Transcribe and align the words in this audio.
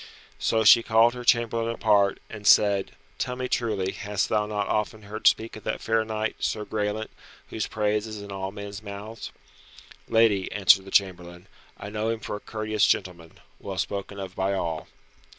So 0.39 0.63
she 0.63 0.81
called 0.81 1.13
her 1.13 1.23
chamberlain 1.23 1.75
apart, 1.75 2.19
and 2.27 2.47
said, 2.47 2.93
"Tell 3.19 3.35
me 3.35 3.47
truly, 3.47 3.91
hast 3.91 4.29
thou 4.29 4.47
not 4.47 4.67
often 4.67 5.03
heard 5.03 5.27
speak 5.27 5.55
of 5.55 5.63
that 5.65 5.79
fair 5.79 6.03
knight, 6.03 6.37
Sir 6.39 6.65
Graelent, 6.65 7.11
whose 7.51 7.67
praise 7.67 8.07
is 8.07 8.19
in 8.19 8.31
all 8.31 8.51
men's 8.51 8.81
mouths?" 8.81 9.31
"Lady," 10.07 10.51
answered 10.51 10.85
the 10.85 10.89
chamberlain, 10.89 11.45
"I 11.77 11.89
know 11.91 12.09
him 12.09 12.19
for 12.19 12.35
a 12.35 12.39
courteous 12.39 12.87
gentleman, 12.87 13.33
well 13.59 13.77
spoken 13.77 14.19
of 14.19 14.35
by 14.35 14.53
all." 14.55 14.87